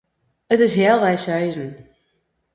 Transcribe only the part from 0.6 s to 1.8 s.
is healwei seizen.